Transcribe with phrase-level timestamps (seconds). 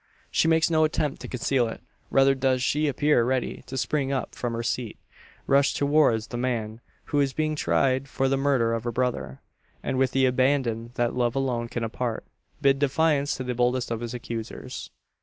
[0.31, 1.79] She makes no attempt to conceal it.
[2.09, 4.97] Rather does she appear ready to spring up from her seat,
[5.45, 6.81] rush towards the man
[7.13, 9.41] who is being tried for the murder of her brother,
[9.83, 12.25] and with the abandon that love alone can impart,
[12.63, 14.89] bid defiance to the boldest of his accusers!